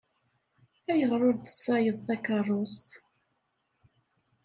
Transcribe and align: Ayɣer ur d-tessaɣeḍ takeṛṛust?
Ayɣer 0.91 1.21
ur 1.29 1.35
d-tessaɣeḍ 1.35 1.97
takeṛṛust? 2.07 2.89